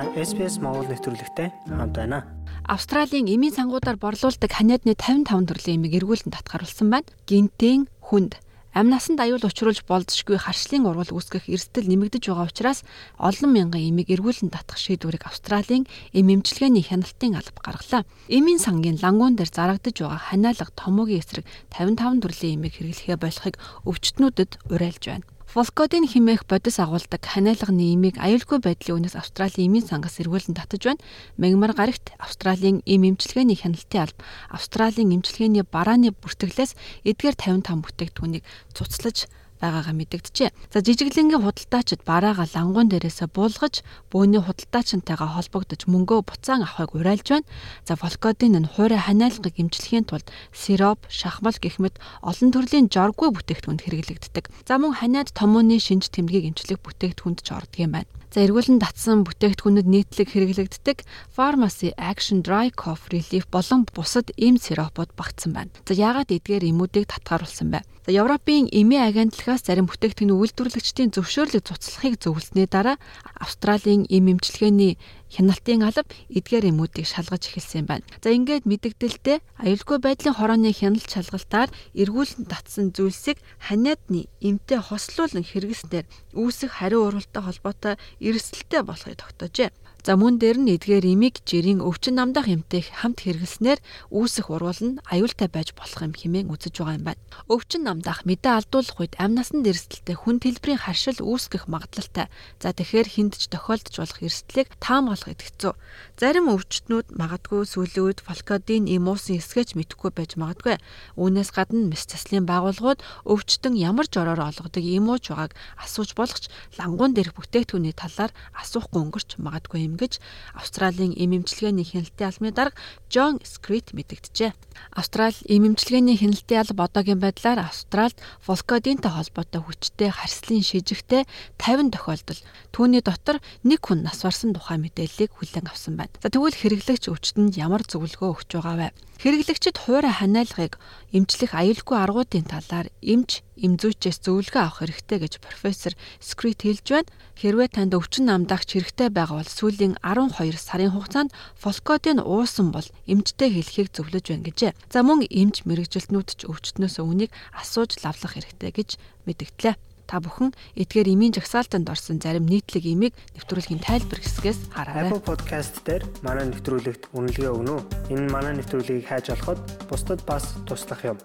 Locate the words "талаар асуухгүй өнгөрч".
117.92-119.36